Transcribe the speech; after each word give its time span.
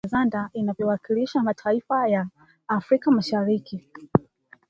Mwanamke 0.03 0.31
kama 0.31 0.45
jazanda 0.45 0.49
inayowakilisha 0.53 1.43
mataifa 1.43 2.07
ya 2.09 2.27
Afrika 2.67 3.11
Mashariki 3.11 3.81